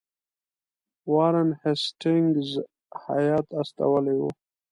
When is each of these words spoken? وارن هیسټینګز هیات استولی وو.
وارن 1.13 1.49
هیسټینګز 1.61 2.51
هیات 3.05 3.47
استولی 3.61 4.15
وو. 4.19 4.29